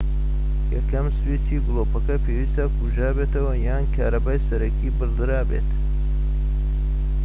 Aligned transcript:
یەکەم 0.75 1.05
سویچی 1.17 1.63
گلۆپەکە 1.65 2.15
پێویستە 2.25 2.65
کوژابێتەوە 2.75 3.53
یان 3.67 3.83
کارەبای 3.95 4.43
سەرەکی 4.47 4.95
بڕدرابێت 4.97 5.69